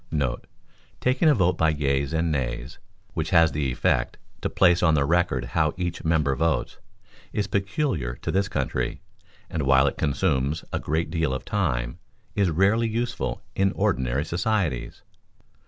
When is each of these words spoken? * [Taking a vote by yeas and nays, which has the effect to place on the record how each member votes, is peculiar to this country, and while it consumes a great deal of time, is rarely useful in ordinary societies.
* 0.53 0.99
[Taking 0.99 1.29
a 1.29 1.35
vote 1.35 1.59
by 1.59 1.69
yeas 1.69 2.11
and 2.11 2.31
nays, 2.31 2.79
which 3.13 3.29
has 3.29 3.51
the 3.51 3.71
effect 3.71 4.17
to 4.41 4.49
place 4.49 4.81
on 4.81 4.95
the 4.95 5.05
record 5.05 5.45
how 5.53 5.75
each 5.77 6.03
member 6.03 6.35
votes, 6.35 6.79
is 7.31 7.45
peculiar 7.45 8.15
to 8.23 8.31
this 8.31 8.47
country, 8.47 8.99
and 9.47 9.61
while 9.61 9.85
it 9.85 9.99
consumes 9.99 10.65
a 10.73 10.79
great 10.79 11.11
deal 11.11 11.35
of 11.35 11.45
time, 11.45 11.99
is 12.33 12.49
rarely 12.49 12.87
useful 12.89 13.43
in 13.55 13.73
ordinary 13.73 14.25
societies. 14.25 15.03